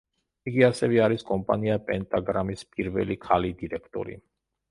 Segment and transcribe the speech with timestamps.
[0.51, 4.19] იგი ასევე არის კომპანია პენტაგრამის პირველი, ქალი დირექტორი.